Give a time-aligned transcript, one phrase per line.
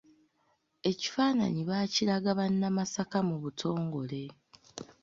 [0.89, 4.21] Ekifaananyi baakiraga bannamasaka mu butongole.